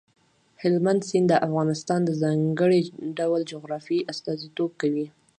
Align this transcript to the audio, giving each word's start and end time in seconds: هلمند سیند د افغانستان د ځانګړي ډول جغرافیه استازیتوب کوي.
هلمند 0.61 1.01
سیند 1.09 1.27
د 1.29 1.33
افغانستان 1.47 1.99
د 2.05 2.11
ځانګړي 2.21 2.81
ډول 3.17 3.41
جغرافیه 3.51 4.07
استازیتوب 4.11 4.69
کوي. 4.81 5.07